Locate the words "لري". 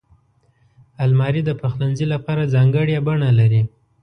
3.39-3.61